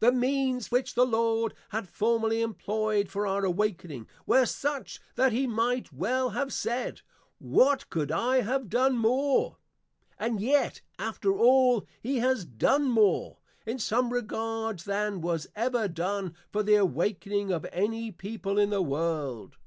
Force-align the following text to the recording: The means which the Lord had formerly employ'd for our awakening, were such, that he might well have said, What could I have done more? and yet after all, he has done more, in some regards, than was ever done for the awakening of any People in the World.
The 0.00 0.10
means 0.10 0.72
which 0.72 0.96
the 0.96 1.06
Lord 1.06 1.54
had 1.68 1.88
formerly 1.88 2.42
employ'd 2.42 3.08
for 3.08 3.28
our 3.28 3.44
awakening, 3.44 4.08
were 4.26 4.44
such, 4.44 4.98
that 5.14 5.30
he 5.30 5.46
might 5.46 5.92
well 5.92 6.30
have 6.30 6.52
said, 6.52 7.02
What 7.38 7.88
could 7.88 8.10
I 8.10 8.40
have 8.40 8.68
done 8.68 8.98
more? 8.98 9.58
and 10.18 10.40
yet 10.40 10.80
after 10.98 11.32
all, 11.38 11.86
he 12.02 12.18
has 12.18 12.44
done 12.44 12.86
more, 12.90 13.38
in 13.64 13.78
some 13.78 14.12
regards, 14.12 14.82
than 14.84 15.20
was 15.20 15.46
ever 15.54 15.86
done 15.86 16.34
for 16.50 16.64
the 16.64 16.74
awakening 16.74 17.52
of 17.52 17.64
any 17.70 18.10
People 18.10 18.58
in 18.58 18.70
the 18.70 18.82
World. 18.82 19.58